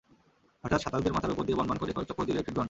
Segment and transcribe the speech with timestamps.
[0.63, 2.59] হঠাৎ সাঁতারুদের মাথার ওপর দিয়ে বনবন করে কয়েক চক্কর দিল একটি ড্রোন।